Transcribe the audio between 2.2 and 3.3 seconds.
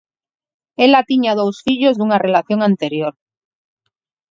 relación anterior.